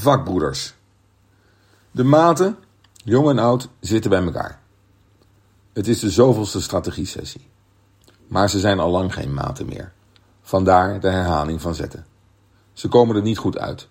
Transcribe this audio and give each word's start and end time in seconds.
Vakbroeders. 0.00 0.74
De 1.90 2.04
maten, 2.04 2.56
jong 2.92 3.28
en 3.28 3.38
oud, 3.38 3.68
zitten 3.80 4.10
bij 4.10 4.22
elkaar. 4.22 4.60
Het 5.72 5.88
is 5.88 6.00
de 6.00 6.10
zoveelste 6.10 6.60
strategie-sessie. 6.60 7.48
Maar 8.26 8.50
ze 8.50 8.58
zijn 8.58 8.78
al 8.78 8.90
lang 8.90 9.14
geen 9.14 9.34
maten 9.34 9.66
meer. 9.66 9.92
Vandaar 10.42 11.00
de 11.00 11.08
herhaling 11.08 11.60
van 11.60 11.74
zetten. 11.74 12.06
Ze 12.72 12.88
komen 12.88 13.16
er 13.16 13.22
niet 13.22 13.38
goed 13.38 13.58
uit. 13.58 13.88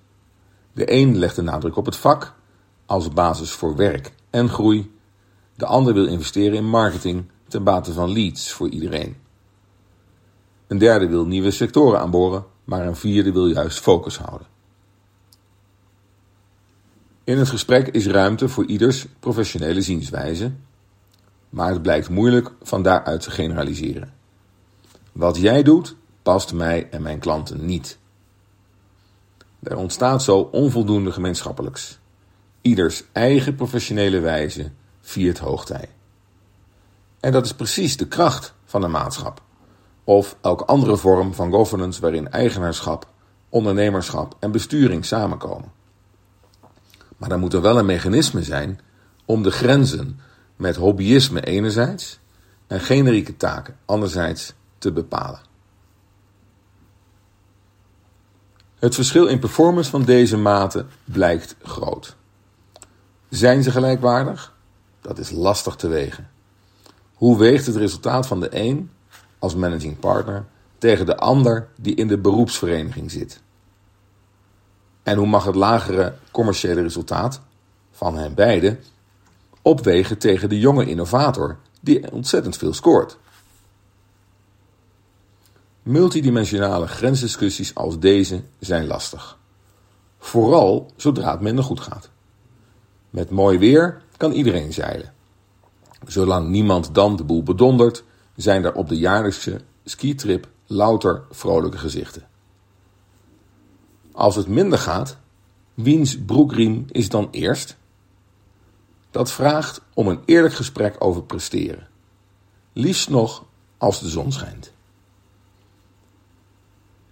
De 0.73 0.93
een 0.93 1.17
legt 1.17 1.35
de 1.35 1.41
nadruk 1.41 1.75
op 1.75 1.85
het 1.85 1.95
vak 1.95 2.33
als 2.85 3.09
basis 3.09 3.51
voor 3.51 3.75
werk 3.75 4.13
en 4.29 4.49
groei. 4.49 4.91
De 5.55 5.65
ander 5.65 5.93
wil 5.93 6.05
investeren 6.05 6.57
in 6.57 6.69
marketing 6.69 7.29
ten 7.47 7.63
bate 7.63 7.93
van 7.93 8.11
leads 8.11 8.51
voor 8.51 8.69
iedereen. 8.69 9.17
Een 10.67 10.77
derde 10.77 11.07
wil 11.07 11.25
nieuwe 11.25 11.51
sectoren 11.51 11.99
aanboren, 11.99 12.45
maar 12.63 12.85
een 12.85 12.95
vierde 12.95 13.31
wil 13.31 13.47
juist 13.47 13.79
focus 13.79 14.17
houden. 14.17 14.47
In 17.29 17.37
het 17.37 17.49
gesprek 17.49 17.87
is 17.87 18.07
ruimte 18.07 18.49
voor 18.49 18.65
ieders 18.65 19.05
professionele 19.19 19.81
zienswijze, 19.81 20.51
maar 21.49 21.71
het 21.71 21.81
blijkt 21.81 22.09
moeilijk 22.09 22.51
van 22.61 22.83
daaruit 22.83 23.21
te 23.21 23.31
generaliseren. 23.31 24.13
Wat 25.11 25.37
jij 25.37 25.63
doet, 25.63 25.95
past 26.23 26.53
mij 26.53 26.87
en 26.91 27.01
mijn 27.01 27.19
klanten 27.19 27.65
niet. 27.65 27.97
Er 29.63 29.77
ontstaat 29.77 30.23
zo 30.23 30.39
onvoldoende 30.39 31.11
gemeenschappelijks. 31.11 31.99
Ieders 32.61 33.03
eigen 33.11 33.55
professionele 33.55 34.19
wijze 34.19 34.71
viert 35.01 35.39
hoogtij. 35.39 35.89
En 37.19 37.31
dat 37.31 37.45
is 37.45 37.53
precies 37.53 37.97
de 37.97 38.07
kracht 38.07 38.53
van 38.65 38.83
een 38.83 38.91
maatschap. 38.91 39.41
Of 40.03 40.37
elke 40.41 40.65
andere 40.65 40.97
vorm 40.97 41.33
van 41.33 41.51
governance 41.51 42.01
waarin 42.01 42.31
eigenaarschap, 42.31 43.07
ondernemerschap 43.49 44.35
en 44.39 44.51
besturing 44.51 45.05
samenkomen. 45.05 45.77
Maar 47.19 47.29
dan 47.29 47.39
moet 47.39 47.53
er 47.53 47.61
wel 47.61 47.77
een 47.77 47.85
mechanisme 47.85 48.43
zijn 48.43 48.79
om 49.25 49.43
de 49.43 49.51
grenzen 49.51 50.19
met 50.55 50.75
hobbyisme 50.75 51.41
enerzijds 51.41 52.19
en 52.67 52.79
generieke 52.79 53.37
taken 53.37 53.75
anderzijds 53.85 54.53
te 54.77 54.91
bepalen. 54.91 55.39
Het 58.79 58.95
verschil 58.95 59.27
in 59.27 59.39
performance 59.39 59.89
van 59.89 60.03
deze 60.03 60.37
maten 60.37 60.89
blijkt 61.03 61.55
groot. 61.63 62.15
Zijn 63.29 63.63
ze 63.63 63.71
gelijkwaardig? 63.71 64.55
Dat 65.01 65.19
is 65.19 65.31
lastig 65.31 65.75
te 65.75 65.87
wegen. 65.87 66.29
Hoe 67.13 67.37
weegt 67.37 67.65
het 67.65 67.75
resultaat 67.75 68.27
van 68.27 68.39
de 68.39 68.47
een 68.51 68.91
als 69.39 69.55
managing 69.55 69.99
partner 69.99 70.45
tegen 70.77 71.05
de 71.05 71.17
ander 71.17 71.67
die 71.75 71.95
in 71.95 72.07
de 72.07 72.17
beroepsvereniging 72.17 73.11
zit? 73.11 73.41
En 75.09 75.17
hoe 75.17 75.27
mag 75.27 75.45
het 75.45 75.55
lagere 75.55 76.15
commerciële 76.31 76.81
resultaat 76.81 77.41
van 77.91 78.17
hen 78.17 78.33
beiden 78.33 78.79
opwegen 79.61 80.17
tegen 80.17 80.49
de 80.49 80.59
jonge 80.59 80.85
innovator 80.85 81.57
die 81.81 82.11
ontzettend 82.11 82.57
veel 82.57 82.73
scoort? 82.73 83.17
Multidimensionale 85.83 86.87
grensdiscussies 86.87 87.75
als 87.75 87.99
deze 87.99 88.43
zijn 88.59 88.87
lastig. 88.87 89.37
Vooral 90.19 90.91
zodra 90.95 91.31
het 91.31 91.41
minder 91.41 91.63
goed 91.63 91.79
gaat. 91.79 92.09
Met 93.09 93.29
mooi 93.29 93.57
weer 93.57 94.01
kan 94.17 94.31
iedereen 94.31 94.73
zeilen. 94.73 95.13
Zolang 96.05 96.49
niemand 96.49 96.93
dan 96.93 97.15
de 97.15 97.23
boel 97.23 97.43
bedondert, 97.43 98.03
zijn 98.35 98.65
er 98.65 98.73
op 98.73 98.89
de 98.89 98.97
jaarlijkse 98.97 99.61
skitrip 99.83 100.47
louter 100.65 101.23
vrolijke 101.29 101.77
gezichten. 101.77 102.28
Als 104.11 104.35
het 104.35 104.47
minder 104.47 104.79
gaat, 104.79 105.17
wiens 105.73 106.17
broekriem 106.17 106.85
is 106.91 107.09
dan 107.09 107.27
eerst? 107.31 107.77
Dat 109.11 109.31
vraagt 109.31 109.81
om 109.93 110.07
een 110.07 110.19
eerlijk 110.25 110.53
gesprek 110.53 110.95
over 110.99 111.23
presteren. 111.23 111.87
Liefst 112.73 113.09
nog 113.09 113.45
als 113.77 113.99
de 113.99 114.09
zon 114.09 114.31
schijnt. 114.31 114.73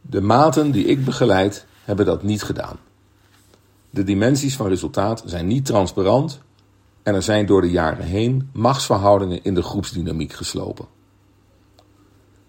De 0.02 0.22
maten 0.22 0.72
die 0.72 0.86
ik 0.86 1.06
begeleid 1.06 1.66
hebben 1.84 2.06
dat 2.06 2.24
niet 2.24 2.44
gedaan. 2.44 2.78
De 3.90 4.04
dimensies 4.04 4.56
van 4.56 4.68
resultaat 4.68 5.24
zijn 5.26 5.48
niet 5.48 5.66
transparant 5.66 6.42
en 7.04 7.16
er 7.16 7.24
zijn 7.24 7.46
door 7.46 7.62
de 7.62 7.72
jaren 7.72 8.06
heen 8.06 8.50
machtsverhoudingen 8.54 9.44
in 9.44 9.54
de 9.54 9.62
groepsdynamiek 9.62 10.34
geslopen. 10.34 10.86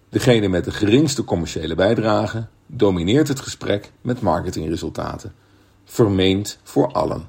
Degene 0.09 0.47
met 0.47 0.65
de 0.65 0.71
geringste 0.71 1.23
commerciële 1.23 1.75
bijdrage 1.75 2.47
domineert 2.71 3.27
het 3.27 3.39
gesprek 3.39 3.91
met 4.01 4.21
marketingresultaten, 4.21 5.33
vermeend 5.85 6.59
voor 6.63 6.91
allen. 6.91 7.27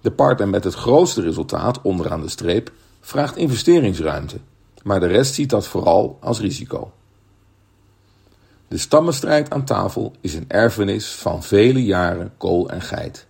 De 0.00 0.12
partner 0.12 0.48
met 0.48 0.64
het 0.64 0.74
grootste 0.74 1.20
resultaat 1.20 1.82
onderaan 1.82 2.20
de 2.20 2.28
streep 2.28 2.72
vraagt 3.00 3.36
investeringsruimte, 3.36 4.38
maar 4.82 5.00
de 5.00 5.06
rest 5.06 5.34
ziet 5.34 5.50
dat 5.50 5.66
vooral 5.66 6.18
als 6.20 6.40
risico. 6.40 6.92
De 8.68 8.78
stammenstrijd 8.78 9.50
aan 9.50 9.64
tafel 9.64 10.14
is 10.20 10.34
een 10.34 10.48
erfenis 10.48 11.14
van 11.14 11.42
vele 11.42 11.84
jaren 11.84 12.32
kool 12.36 12.70
en 12.70 12.82
geit. 12.82 13.26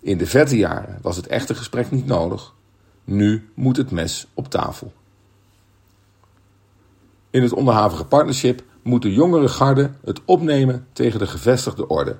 In 0.00 0.18
de 0.18 0.26
vette 0.26 0.56
jaren 0.56 0.98
was 1.02 1.16
het 1.16 1.26
echte 1.26 1.54
gesprek 1.54 1.90
niet 1.90 2.06
nodig. 2.06 2.54
Nu 3.04 3.50
moet 3.54 3.76
het 3.76 3.90
mes 3.90 4.26
op 4.34 4.48
tafel. 4.48 4.92
In 7.30 7.42
het 7.42 7.52
onderhavige 7.52 8.04
partnership 8.04 8.62
moet 8.82 9.02
de 9.02 9.12
jongere 9.12 9.48
garde 9.48 9.90
het 10.04 10.20
opnemen 10.24 10.86
tegen 10.92 11.18
de 11.18 11.26
gevestigde 11.26 11.86
orde, 11.86 12.16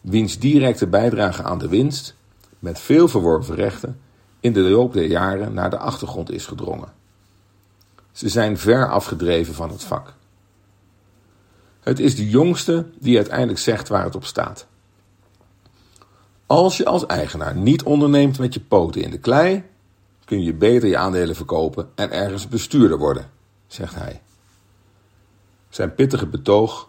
wiens 0.00 0.38
directe 0.38 0.86
bijdrage 0.86 1.42
aan 1.42 1.58
de 1.58 1.68
winst, 1.68 2.16
met 2.58 2.78
veel 2.78 3.08
verworven 3.08 3.54
rechten, 3.54 4.00
in 4.40 4.52
de 4.52 4.60
loop 4.60 4.92
der 4.92 5.06
jaren 5.06 5.54
naar 5.54 5.70
de 5.70 5.78
achtergrond 5.78 6.30
is 6.30 6.46
gedrongen. 6.46 6.92
Ze 8.12 8.28
zijn 8.28 8.58
ver 8.58 8.88
afgedreven 8.88 9.54
van 9.54 9.70
het 9.70 9.84
vak. 9.84 10.14
Het 11.80 11.98
is 11.98 12.16
de 12.16 12.28
jongste 12.28 12.86
die 12.98 13.16
uiteindelijk 13.16 13.58
zegt 13.58 13.88
waar 13.88 14.04
het 14.04 14.14
op 14.14 14.24
staat. 14.24 14.66
Als 16.46 16.76
je 16.76 16.84
als 16.84 17.06
eigenaar 17.06 17.56
niet 17.56 17.82
onderneemt 17.82 18.38
met 18.38 18.54
je 18.54 18.60
poten 18.60 19.02
in 19.02 19.10
de 19.10 19.18
klei, 19.18 19.64
kun 20.24 20.42
je 20.42 20.54
beter 20.54 20.88
je 20.88 20.96
aandelen 20.96 21.36
verkopen 21.36 21.88
en 21.94 22.10
ergens 22.10 22.48
bestuurder 22.48 22.98
worden, 22.98 23.30
zegt 23.66 23.94
hij. 23.94 24.22
Zijn 25.76 25.94
pittige 25.94 26.26
betoog 26.26 26.88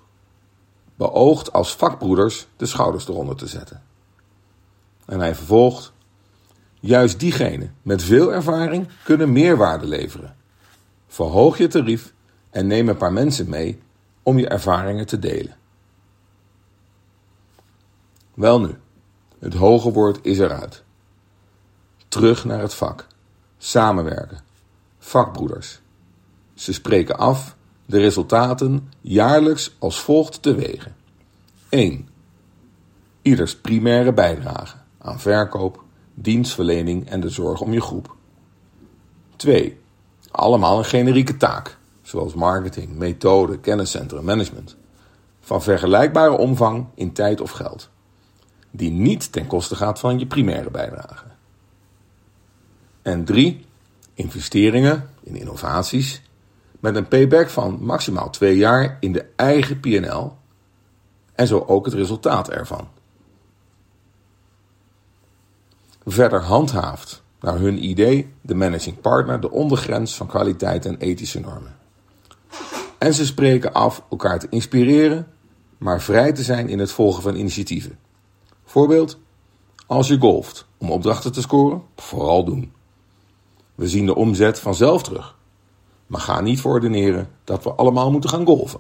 beoogt 0.96 1.54
als 1.54 1.76
vakbroeders 1.76 2.48
de 2.58 2.66
schouders 2.66 3.08
eronder 3.08 3.36
te 3.36 3.48
zetten. 3.48 3.84
En 5.06 5.20
hij 5.20 5.36
vervolgt: 5.36 5.94
Juist 6.80 7.20
diegenen 7.20 7.76
met 7.82 8.04
veel 8.04 8.34
ervaring 8.34 8.88
kunnen 9.04 9.32
meerwaarde 9.32 9.88
leveren. 9.88 10.36
Verhoog 11.08 11.58
je 11.58 11.68
tarief 11.68 12.14
en 12.50 12.68
neem 12.68 12.90
een 12.90 12.98
paar 12.98 13.14
mensen 13.14 13.50
mee 13.50 13.82
om 14.24 14.38
je 14.38 14.48
ervaringen 14.48 15.06
te 15.06 15.20
delen. 15.20 15.56
Wel 18.34 18.60
nu, 18.60 18.76
het 19.40 19.54
hoge 19.54 19.92
woord 19.92 20.20
is 20.22 20.40
eruit. 20.40 20.84
Terug 22.08 22.46
naar 22.46 22.60
het 22.60 22.74
vak. 22.74 23.08
Samenwerken. 23.58 24.40
Vakbroeders. 25.00 25.82
Ze 26.54 26.74
spreken 26.74 27.18
af 27.18 27.57
de 27.88 28.00
resultaten 28.00 28.92
jaarlijks 29.02 29.76
als 29.80 30.00
volgt 30.00 30.42
te 30.42 30.56
wegen. 30.56 30.96
1. 31.70 32.08
Ieders 33.22 33.56
primaire 33.56 34.14
bijdrage 34.14 34.76
aan 34.98 35.20
verkoop, 35.20 35.84
dienstverlening 36.14 37.10
en 37.10 37.20
de 37.20 37.30
zorg 37.30 37.62
om 37.62 37.74
je 37.74 37.82
groep. 37.82 38.16
2. 39.36 39.80
Allemaal 40.32 40.78
een 40.78 40.86
generieke 40.86 41.38
taak 41.38 41.78
zoals 42.02 42.34
marketing, 42.34 42.96
methode, 42.96 43.60
kenniscentrum, 43.60 44.24
management, 44.24 44.76
van 45.40 45.64
vergelijkbare 45.64 46.38
omvang 46.38 46.86
in 46.96 47.14
tijd 47.14 47.42
of 47.42 47.52
geld, 47.52 47.90
die 48.72 48.92
niet 48.92 49.32
ten 49.32 49.48
koste 49.48 49.76
gaat 49.76 50.00
van 50.00 50.20
je 50.20 50.26
primaire 50.26 50.72
bijdrage. 50.72 51.26
En 53.02 53.26
drie, 53.26 53.66
investeringen 54.14 55.10
in 55.24 55.36
innovaties 55.36 56.22
met 56.80 56.96
een 56.96 57.08
payback 57.08 57.50
van 57.50 57.78
maximaal 57.82 58.30
twee 58.30 58.58
jaar 58.58 58.98
in 59.00 59.12
de 59.12 59.26
eigen 59.36 59.80
PNL 59.80 60.38
en 61.36 61.48
zo 61.48 61.64
ook 61.68 61.86
het 61.86 61.94
resultaat 61.94 62.50
ervan. 62.50 62.88
Verder 66.06 66.42
handhaaft 66.42 67.24
naar 67.40 67.58
hun 67.58 67.84
idee 67.84 68.34
de 68.42 68.56
managing 68.56 69.02
partner 69.02 69.40
de 69.40 69.52
ondergrens 69.52 70.16
van 70.16 70.28
kwaliteit 70.28 70.86
en 70.86 70.98
ethische 70.98 71.40
normen. 71.40 71.76
En 72.98 73.14
ze 73.14 73.26
spreken 73.26 73.74
af 73.74 74.04
elkaar 74.10 74.40
te 74.40 74.48
inspireren, 74.50 75.28
maar 75.78 76.02
vrij 76.02 76.32
te 76.34 76.44
zijn 76.44 76.70
in 76.70 76.80
het 76.80 76.92
volgen 76.92 77.22
van 77.22 77.36
initiatieven. 77.36 78.00
Voorbeeld, 78.66 79.18
als 79.86 80.08
je 80.08 80.20
golft 80.20 80.68
om 80.78 80.92
opdrachten 80.92 81.32
te 81.32 81.42
scoren, 81.42 81.82
vooral 81.96 82.44
doen. 82.44 82.74
We 83.76 83.88
zien 83.88 84.06
de 84.06 84.16
omzet 84.16 84.60
vanzelf 84.60 85.04
terug, 85.04 85.37
maar 86.08 86.22
ga 86.22 86.42
niet 86.42 86.62
verordeneren 86.62 87.30
dat 87.44 87.64
we 87.64 87.74
allemaal 87.74 88.12
moeten 88.12 88.30
gaan 88.30 88.46
golven. 88.46 88.80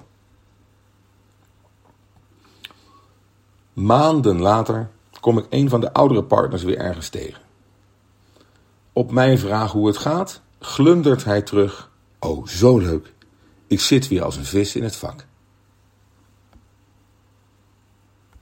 Maanden 3.73 4.41
later 4.41 4.89
kom 5.19 5.37
ik 5.37 5.45
een 5.49 5.69
van 5.69 5.81
de 5.81 5.93
oudere 5.93 6.23
partners 6.23 6.63
weer 6.63 6.77
ergens 6.77 7.09
tegen. 7.09 7.41
Op 8.93 9.11
mijn 9.11 9.39
vraag 9.39 9.71
hoe 9.71 9.87
het 9.87 9.97
gaat, 9.97 10.41
glundert 10.59 11.23
hij 11.23 11.41
terug. 11.41 11.91
Oh, 12.19 12.47
zo 12.47 12.77
leuk. 12.77 13.13
Ik 13.67 13.79
zit 13.79 14.07
weer 14.07 14.23
als 14.23 14.35
een 14.35 14.45
vis 14.45 14.75
in 14.75 14.83
het 14.83 14.95
vak. 14.95 15.25